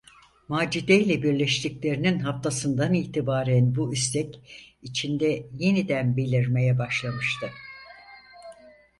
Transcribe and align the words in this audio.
Macide’yle 0.47 1.23
birleştiklerinin 1.23 2.19
haftasından 2.19 2.93
itibaren 2.93 3.75
bu 3.75 3.93
istek, 3.93 4.39
içinde 4.83 5.47
yeniden 5.57 6.17
belirmeye 6.17 6.79
başlamıştı. 6.79 7.47